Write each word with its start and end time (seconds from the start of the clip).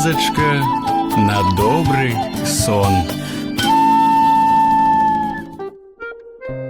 казачка 0.00 0.64
на 1.28 1.42
добры 1.56 2.16
сон. 2.48 3.04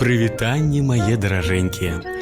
Прывітанне 0.01 0.83
мае 0.83 1.15
даражэнькія. 1.15 2.20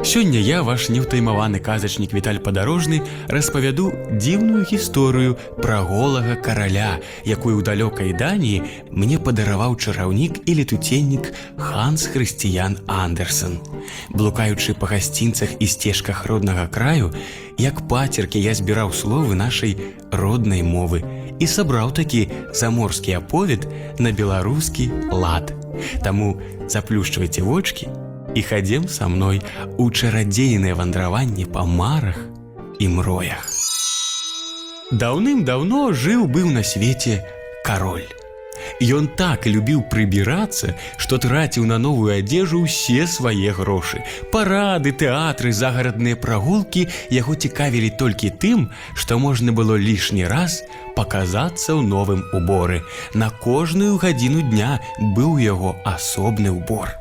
Сёння 0.00 0.40
я 0.40 0.62
ваш 0.64 0.88
неўтаймаваны 0.88 1.60
казачнік 1.60 2.14
Віталь 2.16 2.40
падарожны 2.40 3.02
распавяду 3.28 3.92
дзіўную 4.16 4.64
гісторыю 4.64 5.36
пра 5.60 5.84
голага 5.84 6.40
караля, 6.40 7.04
якую 7.28 7.60
ў 7.60 7.62
далёкай 7.62 8.16
даніі 8.16 8.64
мне 8.88 9.20
падараваў 9.20 9.76
чараўнік 9.76 10.40
і 10.48 10.56
летуценнік 10.56 11.30
Ханс 11.60 12.08
Хрысціян 12.08 12.80
Андерсон. 12.88 13.60
Блукаючы 14.16 14.72
па 14.72 14.88
гасцінцах 14.88 15.60
і 15.60 15.68
сцежках 15.68 16.24
роднага 16.24 16.64
краю, 16.72 17.12
як 17.60 17.84
пацеркі 17.84 18.40
я 18.40 18.56
збіраў 18.56 18.96
словы 18.96 19.36
нашай 19.36 19.76
роднай 20.08 20.64
мовы 20.64 21.04
і 21.36 21.44
сабраў 21.44 21.92
такі 21.92 22.24
заморскі 22.56 23.20
аповед 23.20 23.68
на 24.00 24.16
беларускі 24.16 25.12
лад. 25.12 25.52
Таму 26.00 26.40
заплюшчвайце 26.72 27.44
вочки 27.44 27.92
і 28.34 28.42
хадзем 28.42 28.88
са 28.88 29.08
мной 29.08 29.42
у 29.78 29.90
чарадзейнае 29.90 30.74
вандраванне 30.74 31.46
па 31.46 31.64
марах 31.64 32.18
і 32.78 32.88
мроях. 32.88 33.46
Даўным-даўно 34.90 35.92
жыў 35.94 36.26
быў 36.26 36.50
на 36.50 36.62
свеце 36.66 37.22
кароль. 37.66 38.06
Ён 38.80 39.08
так 39.16 39.46
любіў 39.46 39.82
прыбірацца, 39.92 40.74
што 40.96 41.18
траціў 41.18 41.66
на 41.68 41.78
новую 41.78 42.12
адзежу 42.16 42.62
ўсе 42.64 43.06
свае 43.06 43.52
грошы. 43.56 44.00
Парады, 44.32 44.92
тэатры, 44.92 45.52
загарадныя 45.52 46.16
прагулкі 46.16 46.86
яго 47.10 47.34
цікавілі 47.34 47.90
толькі 48.00 48.30
тым, 48.30 48.70
што 48.94 49.18
можна 49.18 49.52
было 49.52 49.76
лішні 49.76 50.24
раз 50.24 50.62
паказацца 50.96 51.76
ў 51.76 51.82
новым 51.84 52.24
уборы. 52.32 52.82
На 53.14 53.30
кожную 53.30 53.96
гадзіну 54.00 54.48
дня 54.48 54.80
быў 55.16 55.36
яго 55.40 55.76
асобны 55.84 56.52
ўбор. 56.56 56.99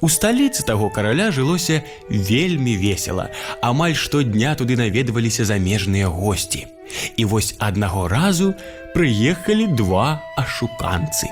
У 0.00 0.08
сталіцы 0.08 0.64
таго 0.66 0.90
караля 0.90 1.30
жылося 1.30 1.82
вельмі 2.08 2.76
весела. 2.76 3.30
Амаль 3.60 3.94
штодня 3.94 4.54
туды 4.54 4.76
наведваліся 4.76 5.44
замежныя 5.44 6.08
госці. 6.08 6.66
І 7.16 7.24
вось 7.24 7.54
аднаго 7.58 8.08
разу 8.08 8.54
прыехалі 8.94 9.66
два 9.76 10.22
ашуканцы. 10.36 11.28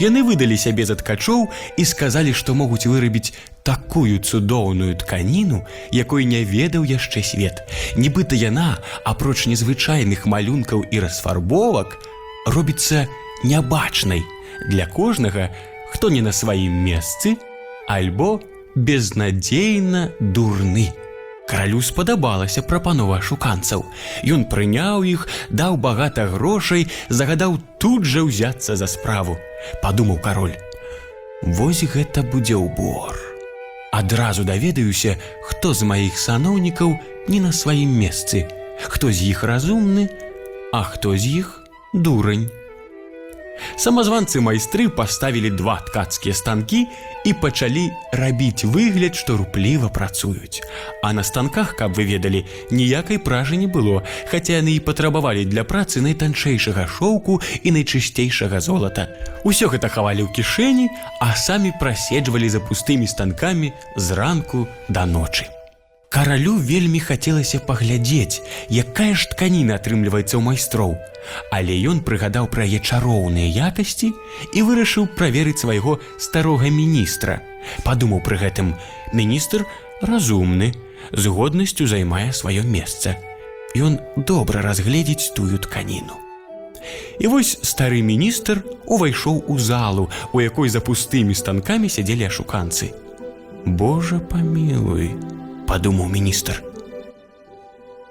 Яны 0.00 0.22
выдалі 0.24 0.56
сябе 0.56 0.84
за 0.88 0.96
ткачоў 0.96 1.48
і 1.76 1.84
сказалі, 1.84 2.32
што 2.32 2.54
могуць 2.54 2.88
вырабіць 2.88 3.34
такую 3.62 4.18
цудоўную 4.18 4.96
тканіну, 4.96 5.64
якой 5.92 6.24
не 6.24 6.44
ведаў 6.44 6.88
яшчэ 6.88 7.22
свет. 7.22 7.60
Нібыта 7.96 8.32
яна, 8.32 8.78
апроч 9.04 9.44
незвычайных 9.44 10.24
малюнкаў 10.24 10.88
і 10.88 11.04
расфарбовак, 11.04 11.98
робіцца 12.46 13.06
нябачнай 13.44 14.24
для 14.72 14.86
кожнага, 14.86 15.50
хто 15.92 16.08
не 16.08 16.22
на 16.22 16.32
сваім 16.32 16.72
месцы, 16.72 17.36
альбо 17.88 18.40
безнадзейна 18.76 20.12
дурны. 20.20 20.92
Каралю 21.48 21.80
спадабалася 21.80 22.60
прапанова 22.60 23.22
шуканцаў. 23.24 23.86
Ён 24.28 24.44
прыняў 24.52 25.08
іх, 25.08 25.24
даў 25.48 25.80
багата 25.80 26.28
грошай, 26.28 26.84
загадаў 27.08 27.56
тут 27.80 28.04
жа 28.04 28.28
ўзяцца 28.28 28.76
за 28.76 28.86
справу. 28.86 29.40
Падумаў 29.80 30.20
кароль: 30.20 30.60
Вось 31.40 31.82
гэта 31.88 32.20
будзе 32.20 32.60
ўбор. 32.60 33.16
Адразу 33.90 34.44
даведаюся, 34.44 35.16
хто 35.48 35.72
з 35.72 35.88
маіх 35.88 36.20
саноўнікаў 36.20 36.92
не 37.32 37.40
на 37.40 37.56
сваім 37.56 37.96
месцы, 37.96 38.44
хто 38.84 39.08
з 39.08 39.32
іх 39.32 39.40
разумны, 39.48 40.12
а 40.76 40.84
хто 40.84 41.16
з 41.16 41.40
іх 41.40 41.64
дурань. 41.96 42.52
Самазванцы 43.76 44.40
майстры 44.40 44.88
паставілі 44.88 45.50
два 45.50 45.80
ткацкія 45.86 46.34
станкі 46.34 46.86
і 47.24 47.32
пачалі 47.32 47.90
рабіць 48.12 48.64
выгляд, 48.64 49.14
што 49.14 49.36
рупліва 49.36 49.88
працуюць. 49.88 50.62
А 51.02 51.12
на 51.12 51.22
станках, 51.22 51.76
каб 51.76 51.98
вы 51.98 52.06
ведалі, 52.06 52.44
ніякай 52.70 53.18
пражы 53.18 53.56
не 53.56 53.66
было, 53.66 54.02
хаця 54.30 54.62
яны 54.62 54.78
і 54.78 54.84
патрабавалі 54.84 55.44
для 55.44 55.64
працы 55.64 56.00
найтанчэйшага 56.00 56.86
шоўку 56.86 57.40
і 57.62 57.68
найчысцейшага 57.74 58.60
золата. 58.60 59.10
Усё 59.44 59.68
гэта 59.68 59.88
хавалі 59.90 60.24
ў 60.24 60.32
кішэні, 60.32 60.88
а 61.20 61.34
самі 61.34 61.74
праседжвалі 61.80 62.48
за 62.48 62.60
пустымі 62.60 63.06
станкамі 63.06 63.72
з 63.96 64.06
ранку 64.12 64.66
да 64.88 65.06
ночы. 65.06 65.57
Каралю 66.08 66.56
вельмі 66.56 67.00
хацелася 67.04 67.60
паглядзець, 67.60 68.40
якая 68.72 69.12
ж 69.12 69.28
тканіна 69.28 69.76
атрымліваецца 69.76 70.40
ў 70.40 70.42
майстроў. 70.42 70.96
Але 71.52 71.76
ён 71.84 72.00
прыгадаў 72.00 72.48
пра 72.48 72.64
яе 72.64 72.80
чароўныя 72.80 73.68
якасці 73.68 74.08
і 74.56 74.64
вырашыў 74.64 75.12
праверыць 75.20 75.60
свайго 75.60 76.00
старога 76.16 76.72
міністра. 76.72 77.44
Падумаў 77.84 78.24
пры 78.24 78.40
гэтым: 78.40 78.72
міністр 79.12 79.68
разумны, 80.00 80.72
з 81.12 81.28
годнасцю 81.28 81.84
займае 81.84 82.32
сваё 82.32 82.64
месца. 82.64 83.20
Ён 83.76 84.00
добра 84.16 84.64
разгледзець 84.64 85.36
тую 85.36 85.60
тканіну. 85.60 86.16
І 87.20 87.28
вось 87.28 87.58
стары 87.68 88.00
міністр 88.00 88.64
увайшоў 88.86 89.44
у 89.44 89.58
залу, 89.58 90.08
у 90.32 90.40
якой 90.40 90.72
за 90.72 90.80
пустымі 90.80 91.36
станкамі 91.36 91.92
сядзелі 91.92 92.32
ашуканцы. 92.32 92.96
Божа 93.66 94.18
памілуй, 94.18 95.12
падумаў 95.68 96.08
міністр. 96.08 96.62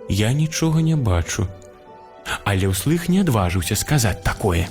Я 0.09 0.31
нічога 0.31 0.81
не 0.85 0.95
бачу, 0.95 1.47
але 2.45 2.69
ўслых 2.69 3.09
не 3.09 3.25
адважыўся 3.25 3.75
сказаць 3.75 4.21
такое. 4.23 4.69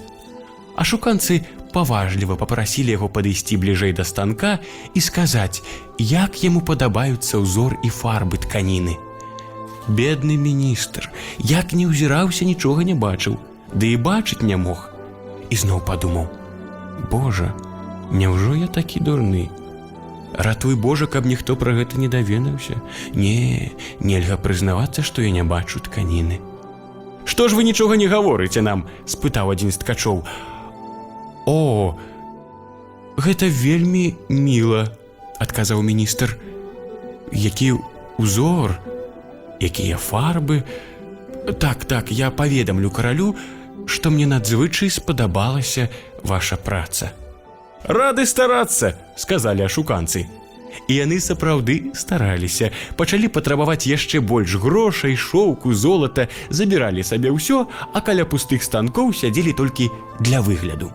Ашуканцы 0.77 1.43
паважліва 1.75 2.37
попрасілі 2.41 2.95
яго 2.95 3.09
падысці 3.13 3.59
бліжэй 3.61 3.93
да 3.97 4.05
станка 4.09 4.59
і 4.95 5.03
сказаць, 5.05 5.61
як 5.99 6.41
яму 6.45 6.63
падабаюцца 6.63 7.43
ўзор 7.43 7.77
і 7.83 7.91
фарбы 7.91 8.41
тканіны. 8.41 8.97
Бедны 9.89 10.39
міністр, 10.41 11.11
як 11.39 11.77
не 11.77 11.91
ўзіраўся, 11.91 12.49
нічога 12.49 12.87
не 12.87 12.95
бачыў, 12.95 13.37
ды 13.75 13.93
і 13.93 14.01
бачыць 14.09 14.43
не 14.43 14.57
мог. 14.57 14.89
І 15.51 15.55
зноў 15.59 15.85
падумаў: 15.87 16.27
Божа, 17.11 17.53
няўжо 18.11 18.57
я 18.63 18.67
такі 18.67 19.01
дурны? 19.01 19.47
Ратуй 20.35 20.75
Божа, 20.75 21.07
каб 21.07 21.27
ніхто 21.27 21.57
пра 21.57 21.73
гэта 21.73 21.99
не 21.99 22.09
даведаўся. 22.09 22.81
Не, 23.15 23.73
нельга 24.01 24.37
прызнавацца, 24.37 25.03
што 25.03 25.23
я 25.23 25.31
не 25.31 25.45
бачу 25.45 25.81
тканіны. 25.81 26.41
Што 27.25 27.49
ж 27.49 27.57
вы 27.59 27.65
нічога 27.65 27.97
не 27.97 28.07
гаворыце 28.07 28.63
нам? 28.63 28.87
спытаў 29.07 29.51
адзін 29.51 29.73
з 29.73 29.79
ткачоў. 29.83 30.23
О, 31.47 31.97
гэта 33.17 33.51
вельмі 33.51 34.15
міла, 34.29 34.93
адказаў 35.39 35.83
міністр. 35.83 36.39
Які 37.33 37.75
узор, 38.19 38.79
якія 39.61 39.97
фарбы. 39.97 40.63
Так, 41.59 41.85
так, 41.85 42.11
я 42.11 42.31
паведамлю 42.31 42.91
каралю, 42.91 43.35
што 43.87 44.11
мне 44.11 44.27
надзвычай 44.27 44.91
спадабалася 44.91 45.89
ваша 46.23 46.57
праца. 46.57 47.13
Рады 47.87 48.27
старацца, 48.27 48.95
сказалі 49.15 49.63
ашуканцы. 49.63 50.27
І 50.91 50.99
яны 50.99 51.23
сапраўды 51.23 51.95
стараліся, 51.95 52.73
пачалі 52.99 53.31
патрабаваць 53.31 53.87
яшчэ 53.87 54.21
больш 54.21 54.59
грошай, 54.59 55.15
шоўку, 55.15 55.71
золата, 55.71 56.27
забіралі 56.51 57.07
сабе 57.07 57.31
ўсё, 57.31 57.71
а 57.95 57.99
каля 58.03 58.27
пустых 58.27 58.67
станкоў 58.67 59.15
сядзелі 59.15 59.55
толькі 59.55 59.91
для 60.19 60.43
выгляду 60.43 60.91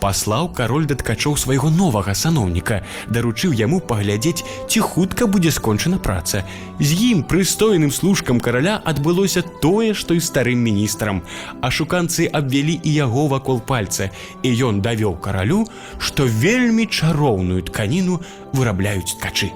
паслаў 0.00 0.48
кароль 0.54 0.86
да 0.86 0.96
ткачоў 0.98 1.36
свайго 1.36 1.70
новага 1.70 2.14
саноўніка, 2.14 2.80
даручыў 3.10 3.52
яму 3.52 3.80
паглядзець, 3.80 4.44
ці 4.68 4.80
хутка 4.80 5.26
будзе 5.26 5.50
скончана 5.50 5.98
праца. 5.98 6.44
З 6.80 6.90
ім 7.10 7.22
прыстойным 7.22 7.90
служкам 7.90 8.40
караля 8.40 8.78
адбылося 8.84 9.42
тое, 9.62 9.94
што 9.94 10.14
і 10.14 10.24
старым 10.24 10.62
міністрам. 10.62 11.22
Ашуканцы 11.60 12.26
абвялі 12.26 12.80
і 12.82 12.94
яго 12.94 13.26
вакол 13.28 13.60
пальца, 13.60 14.10
і 14.42 14.54
ён 14.70 14.82
давёў 14.82 15.18
каралю, 15.20 15.66
што 15.98 16.24
вельмі 16.24 16.86
чароўную 16.86 17.62
тканіну 17.66 18.20
вырабляюць 18.52 19.18
ткачы. 19.18 19.50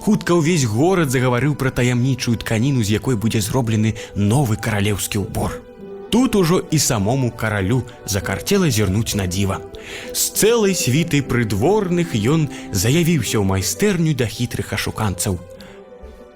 Хутка 0.00 0.32
ўвесь 0.32 0.64
горад 0.64 1.12
загаварыў 1.12 1.54
пра 1.60 1.70
таямнічую 1.70 2.40
тканіну, 2.40 2.80
з 2.82 2.96
якой 2.96 3.20
будзе 3.20 3.44
зроблены 3.44 3.96
новы 4.16 4.56
каралеўскі 4.56 5.20
ўбор. 5.28 5.69
Тут 6.10 6.36
ужо 6.36 6.64
і 6.70 6.78
самому 6.78 7.30
каралю 7.30 7.82
закарцела 8.06 8.70
зірнуць 8.70 9.14
на 9.14 9.26
дзіва. 9.26 9.60
З 10.12 10.22
цэлай 10.34 10.74
світай 10.74 11.22
прыдворных 11.22 12.18
ён 12.18 12.50
заявіўся 12.74 13.38
ў 13.38 13.46
майстэрню 13.46 14.18
да 14.18 14.26
хітрых 14.26 14.74
ашуканцаў. 14.74 15.38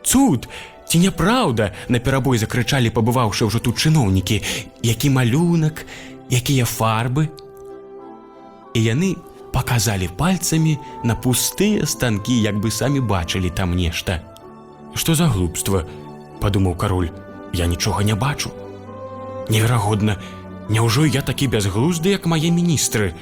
Цуд, 0.07 0.47
ці 0.87 0.97
няпраўда, 1.03 1.75
наперабой 1.91 2.39
закрычалі, 2.39 2.95
пабываўшы 2.95 3.51
ўжо 3.51 3.59
тут 3.59 3.83
чыноўнікі, 3.83 4.43
які 4.87 5.11
малюнак, 5.11 5.83
якія 6.31 6.71
фарбы. 6.71 7.35
І 8.79 8.79
яны 8.79 9.19
паказалі 9.51 10.07
пальцамі 10.15 10.79
на 11.03 11.19
пустыя 11.19 11.83
станкі, 11.83 12.39
як 12.39 12.63
бы 12.63 12.71
самі 12.71 13.03
бачылі 13.03 13.51
там 13.51 13.75
нешта. 13.75 14.23
Што 14.95 15.19
за 15.19 15.27
глупства, 15.27 15.83
падумаў 16.39 16.79
кароль, 16.79 17.11
я 17.51 17.67
нічога 17.67 18.07
не 18.07 18.15
бачу. 18.15 18.55
Неверагодна, 19.49 20.19
Няўжо 20.69 21.05
я 21.05 21.21
такі 21.21 21.49
бязглузды, 21.53 22.17
як 22.17 22.25
мае 22.27 22.49
міністры. 22.49 23.13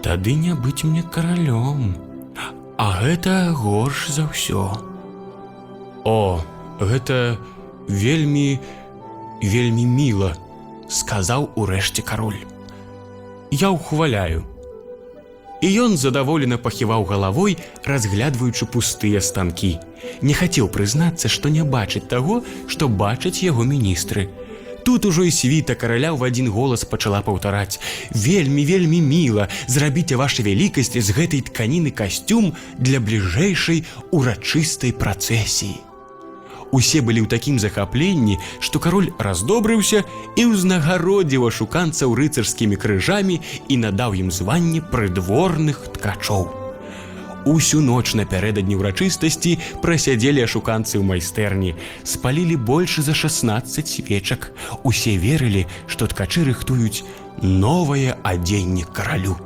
Тады 0.00 0.32
не 0.34 0.54
быць 0.56 0.84
мне 0.84 1.02
каралём. 1.04 1.92
А 2.78 2.86
гэта 3.02 3.52
горш 3.52 4.08
за 4.08 4.24
ўсё. 4.24 4.72
О, 6.04 6.40
гэта 6.80 7.36
вельмі 7.88 8.60
вельмі 9.42 9.84
міла, 9.84 10.32
сказаў 10.88 11.52
урэшце 11.60 12.00
кароль. 12.02 12.40
Я 13.50 13.68
ўхваляю. 13.68 14.46
І 15.60 15.68
ён 15.84 15.98
задаволена 15.98 16.56
пахіваў 16.56 17.04
галавой, 17.04 17.58
разглядваючы 17.84 18.64
пустыя 18.64 19.20
станкі. 19.20 19.76
Не 20.22 20.32
хацеў 20.32 20.70
прызнацца, 20.72 21.28
што 21.28 21.50
не 21.50 21.66
бачыць 21.66 22.06
таго, 22.08 22.42
што 22.70 22.88
бачаць 22.88 23.42
яго 23.42 23.66
міністры. 23.66 24.30
Тут 24.84 25.04
ужо 25.04 25.24
і 25.24 25.30
світа 25.30 25.74
караля 25.74 26.12
ў 26.14 26.28
адзін 26.28 26.48
голас 26.52 26.84
пачала 26.84 27.20
паўтараць: 27.22 27.80
Вельмі, 28.12 28.64
вельмі 28.64 29.00
міла, 29.00 29.48
зрабіце 29.66 30.16
ваша 30.16 30.42
вялікасці 30.42 31.00
з 31.00 31.08
гэтай 31.16 31.44
тканіны 31.50 31.90
касцюм 31.90 32.54
для 32.78 33.00
бліжэйшай 33.00 33.84
урачыстай 34.10 34.92
працэсіі. 34.92 35.88
Усе 36.70 37.00
былі 37.00 37.24
ў 37.24 37.28
такім 37.32 37.56
захапленні, 37.56 38.36
што 38.60 38.76
кароль 38.76 39.08
раздобрыўся 39.16 40.04
і 40.36 40.42
ўзнагародзіў 40.52 41.48
ашуканцаў 41.48 42.12
рыцарскімі 42.12 42.76
крыжамі 42.76 43.40
і 43.72 43.74
надаў 43.80 44.20
ім 44.20 44.28
званне 44.28 44.84
прыдворных 44.84 45.88
ткачоў. 45.96 46.57
Усю 47.48 47.80
ноч 47.80 48.12
напярэдадні 48.12 48.76
ўрачыстасці 48.76 49.56
прасядзелі 49.80 50.44
ашуканцы 50.44 51.00
ў 51.00 51.04
майстэрні, 51.08 51.72
спалілі 52.04 52.60
больш 52.60 53.00
за 53.00 53.16
16 53.16 53.88
свечак. 53.88 54.52
Усе 54.84 55.16
верылі, 55.16 55.64
што 55.88 56.04
ткачы 56.12 56.44
рыхтуюць 56.44 57.08
новае 57.40 58.20
адзенне 58.20 58.84
каралю. 58.84 59.40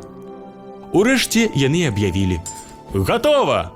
Урэшце 0.91 1.47
яны 1.55 1.87
аб'явілі: 1.87 2.43
Гтова! 2.91 3.71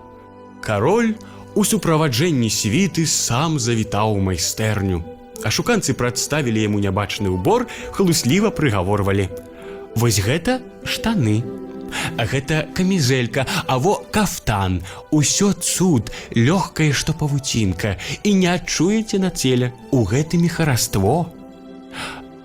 Кароль 0.58 1.14
у 1.54 1.62
суправаджэнні 1.62 2.50
світы 2.50 3.06
сам 3.06 3.62
завітаў 3.62 4.18
у 4.18 4.24
майстэрню. 4.26 5.06
Ашуканцы 5.46 5.94
прадставілі 5.94 6.66
яму 6.66 6.82
нябачны 6.82 7.30
ўбор, 7.30 7.70
хлусліва 7.94 8.50
прыгаворвалі: 8.50 9.30
Вось 9.94 10.18
гэта 10.18 10.58
штаны. 10.82 11.46
Гэта 12.16 12.66
камізелька, 12.74 13.46
а 13.66 13.78
во 13.78 14.02
кафтан, 14.10 14.82
усё 15.10 15.52
цуд, 15.52 16.10
лёгкае, 16.34 16.92
што 16.92 17.12
павуцінка 17.12 17.96
і 18.22 18.34
не 18.34 18.48
адчуеце 18.50 19.18
на 19.18 19.30
целе 19.30 19.72
у 19.90 20.04
гэтымі 20.04 20.48
хараство. 20.48 21.32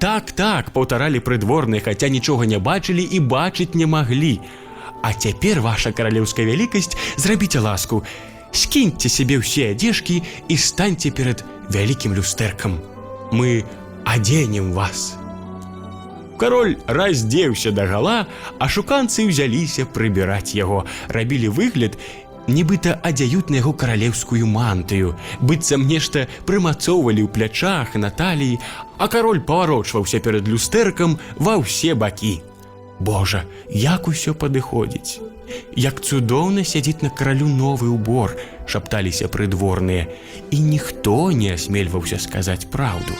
Так, 0.01 0.31
так, 0.33 0.73
паўтаралі 0.73 1.21
прыдворныя, 1.21 1.81
хаця 1.85 2.09
нічога 2.09 2.49
не 2.49 2.57
бачылі 2.57 3.05
і 3.05 3.19
бачыць 3.21 3.77
не 3.77 3.85
маглі. 3.85 4.41
А 5.05 5.13
цяпер 5.13 5.61
ваша 5.61 5.93
каралеўская 5.93 6.45
вялікасць 6.45 6.97
зрабіце 7.17 7.61
ласку. 7.61 8.03
Скіньце 8.51 9.13
сябе 9.13 9.37
ўсе 9.37 9.71
адзежкі 9.77 10.21
і 10.49 10.55
станьце 10.57 11.13
перад 11.13 11.45
вялікім 11.69 12.17
люстэркам. 12.17 12.81
Мы 13.31 13.63
адзенем 14.03 14.73
вас. 14.73 15.20
Кароль 16.41 16.77
раздзеўся 16.87 17.69
да 17.69 17.85
гала, 17.85 18.25
а 18.57 18.65
шуканцы 18.65 19.27
ўзяліся 19.29 19.85
прыбіраць 19.85 20.57
яго, 20.57 20.89
рабілі 21.05 21.51
выгляд, 21.53 21.99
нібыта 22.49 22.95
адзяют 23.05 23.53
на 23.53 23.61
яго 23.61 23.73
каралеўскую 23.77 24.49
мантыю, 24.49 25.13
быццам 25.37 25.85
нешта 25.85 26.25
прымацоўвалі 26.49 27.21
ў 27.21 27.29
плячах 27.29 27.93
на 27.93 28.09
таліі, 28.09 28.57
а 28.97 29.05
кароль 29.05 29.43
паварочваўся 29.45 30.17
перад 30.17 30.49
люстэркам 30.49 31.19
ва 31.37 31.61
ўсе 31.61 31.93
бакі. 31.93 32.41
Божа, 32.97 33.45
як 33.69 34.09
усё 34.09 34.33
падыходзіць. 34.33 35.21
Як 35.77 36.01
цудоўна 36.01 36.65
сядзіць 36.65 37.05
на 37.05 37.13
каралю 37.13 37.53
новы 37.53 37.93
ўбор, 37.93 38.33
шапталіся 38.65 39.29
прыдворныя, 39.29 40.09
і 40.49 40.57
ніхто 40.57 41.29
не 41.37 41.53
асмельваўся 41.53 42.17
сказаць 42.17 42.65
праўду. 42.65 43.13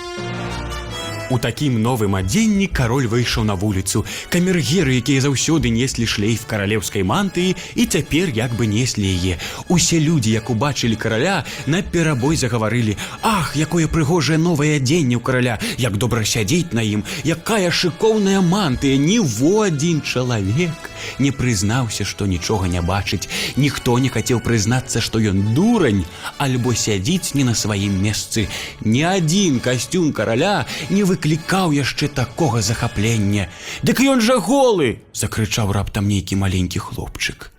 У 1.32 1.38
такім 1.40 1.78
новым 1.80 2.18
адзенні 2.20 2.68
кароль 2.68 3.08
выйшаў 3.08 3.46
на 3.48 3.56
вуліцу. 3.56 4.04
Камергеры, 4.28 5.00
якія 5.00 5.24
заўсёды 5.24 5.72
неслі 5.72 6.04
шлейф 6.04 6.44
каралеўскай 6.44 7.08
мантыі 7.08 7.56
і 7.80 7.86
цяпер 7.88 8.36
як 8.36 8.52
бы 8.60 8.68
неслі 8.68 9.08
яе. 9.08 9.40
Усе 9.72 10.04
людзі, 10.04 10.36
як 10.36 10.52
убачылі 10.52 11.00
караля, 11.00 11.46
на 11.72 11.80
перабой 11.88 12.36
загаварылі: 12.36 12.98
Ах, 13.24 13.56
якое 13.56 13.88
прыгожае 13.88 14.36
новае 14.44 14.76
адзенне 14.84 15.16
ў 15.16 15.24
караля, 15.24 15.56
як 15.80 15.96
добра 15.96 16.28
сядзець 16.28 16.76
на 16.76 16.84
ім, 16.84 17.08
якая 17.24 17.72
шыкоўная 17.72 18.44
мантыя, 18.44 19.00
ніво 19.00 19.72
адзін 19.72 20.04
чалавек 20.04 20.92
не 21.20 21.32
прызнаўся, 21.32 22.06
што 22.06 22.26
нічога 22.26 22.68
не 22.68 22.82
бачыць. 22.82 23.30
Ніхто 23.56 23.98
не 24.00 24.10
хацеў 24.10 24.42
прызнацца, 24.44 25.02
што 25.02 25.20
ён 25.20 25.54
дурань, 25.56 26.04
альбо 26.38 26.76
сядзіць 26.76 27.34
не 27.34 27.44
на 27.48 27.56
сваім 27.56 27.96
месцы. 28.02 28.48
Ні 28.82 29.04
адзін 29.08 29.60
касцюм 29.60 30.12
караля 30.14 30.66
не 30.90 31.04
вы 31.04 31.18
выклікаў 31.22 31.70
яшчэ 31.70 32.10
такога 32.10 32.62
захаплення. 32.66 33.46
Дык 33.86 34.02
ён 34.02 34.22
жа 34.22 34.42
голы!— 34.42 35.06
закрычаў 35.14 35.70
раптам 35.72 36.10
нейкі 36.10 36.36
маленькі 36.36 36.82
хлопчык. 36.82 37.52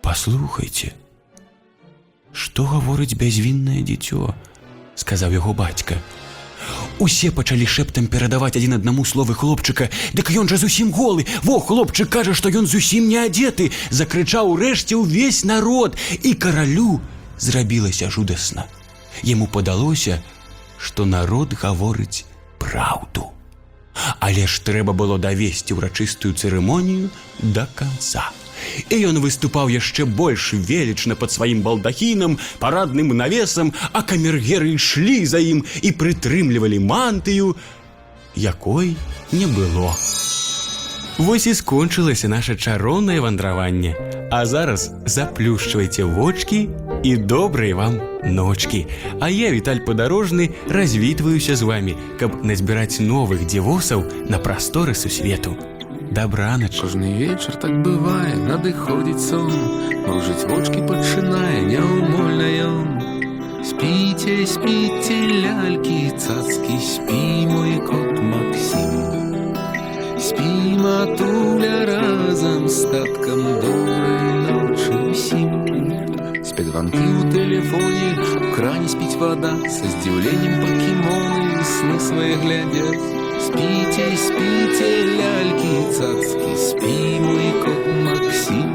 Паслухайце, 0.00 0.96
Што 2.32 2.64
гаворыць 2.64 3.16
бязвіннае 3.16 3.84
дзіцё,— 3.84 4.32
сказаў 4.96 5.32
яго 5.32 5.52
бацька. 5.52 6.00
Усе 6.98 7.28
пачалі 7.30 7.68
шэптам 7.68 8.08
перадаваць 8.08 8.56
адзін 8.56 8.80
аднаму 8.80 9.04
словы 9.04 9.36
хлопчыка, 9.36 9.90
Дык 10.16 10.32
ён 10.32 10.48
жа 10.48 10.56
зусім 10.56 10.92
голы. 10.96 11.26
Во 11.44 11.60
хлопчык 11.60 12.08
кажа, 12.08 12.32
што 12.32 12.48
ён 12.48 12.64
зусім 12.64 13.12
не 13.12 13.20
адзеты, 13.20 13.72
закрычаў 13.90 14.56
урэшце 14.56 14.96
ўвесь 14.96 15.44
народ 15.44 16.00
і 16.24 16.32
каралю 16.32 17.00
зрабілася 17.36 18.08
жудасна. 18.08 18.64
Яму 19.22 19.46
падалося, 19.48 20.24
што 20.86 21.04
народ 21.04 21.58
гаворыць 21.62 22.24
праўду. 22.62 23.32
Але 24.20 24.46
ж 24.46 24.62
трэба 24.62 24.92
было 24.92 25.18
давесці 25.18 25.74
ўрачыстую 25.74 26.34
цырымонію 26.38 27.10
да 27.42 27.66
канца. 27.74 28.30
І 28.90 28.98
ён 29.08 29.20
выступаў 29.20 29.72
яшчэ 29.72 30.06
больш 30.06 30.52
велічна 30.54 31.16
пад 31.16 31.32
сваім 31.32 31.62
балдахінам, 31.66 32.38
парадным 32.62 33.12
навесам, 33.16 33.72
а 33.92 34.02
камергеры 34.02 34.76
ішлі 34.76 35.26
за 35.26 35.42
ім 35.42 35.64
і 35.82 35.92
прытрымлівалі 35.92 36.80
мантыю, 36.80 37.56
якой 38.36 38.96
не 39.32 39.46
было. 39.46 39.92
Вось 41.18 41.46
і 41.46 41.54
скончылася 41.54 42.28
наша 42.28 42.56
чароўнае 42.56 43.20
вандраванне. 43.20 43.96
А 44.30 44.46
зараз 44.46 44.92
заплюшчвайце 45.06 46.04
вочки 46.04 46.68
і 47.02 47.16
добрай 47.16 47.72
вам 47.72 48.15
ночкі. 48.26 48.86
А 49.20 49.30
я 49.30 49.50
віталь 49.50 49.84
падарожны 49.86 50.50
развітваюся 50.68 51.56
з 51.56 51.62
вами, 51.62 51.94
каб 52.18 52.44
назбіраць 52.44 53.00
новых 53.00 53.46
дзівосаў 53.46 54.04
на 54.28 54.38
прасторы 54.38 54.94
сусвету. 54.94 55.56
Дабранач 56.10 56.80
кожны 56.80 57.12
вечар 57.18 57.56
так 57.56 57.82
бывае, 57.82 58.36
надыходзіць 58.36 59.20
сон, 59.20 59.52
Можыць 60.06 60.46
вочки 60.46 60.80
пачынае 60.86 61.66
няўмольна 61.66 62.48
ён. 62.62 62.88
Спіце, 63.66 64.46
спіце 64.46 65.18
лялькі, 65.42 66.14
цацкі, 66.14 66.78
спі 66.78 67.22
мой 67.50 67.74
кот 67.88 68.22
Максим. 68.22 68.94
Спі 70.18 70.78
матуля 70.78 71.84
разам 71.90 72.68
з 72.68 72.86
таткам 72.94 73.42
добрай 73.60 73.95
кране 79.42 79.66
спіць 79.66 79.66
вада, 79.66 79.68
са 79.68 79.84
здзіўленнем 79.84 80.60
пакімоны 80.60 81.64
сны 81.64 81.98
свае 82.00 82.36
глядзяць. 82.36 83.02
Спіце, 83.40 84.16
спіце 84.16 84.90
лялькі 85.18 85.92
цацкі, 85.92 86.56
спі 86.56 87.20
мой 87.20 87.52
кот 87.62 87.86
Максім. 88.04 88.70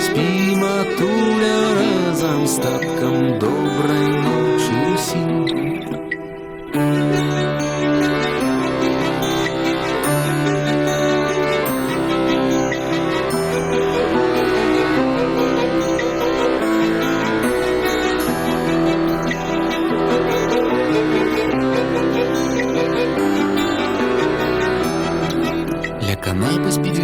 Спі 0.00 0.56
матуля 0.56 1.74
разам 1.74 2.46
з 2.46 2.54
таткам 2.56 3.38
добрай 3.38 4.21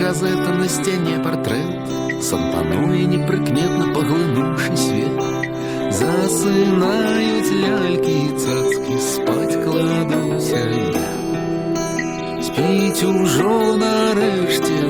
газета 0.09 0.55
на 0.55 0.67
сцяне 0.67 1.19
портрет, 1.23 2.23
Сам 2.23 2.51
пануе 2.51 3.05
непрыкметна 3.05 3.93
паглынуўшы 3.95 4.75
свет. 4.75 5.19
Засынаюць 5.99 7.53
лялькі 7.63 8.15
і 8.25 8.31
цацкі, 8.43 8.97
спаць 9.09 9.59
кладуся 9.65 10.65
я. 10.97 11.11
Спіць 12.41 13.05
ужо 13.05 13.77
нарэшце 13.85 14.88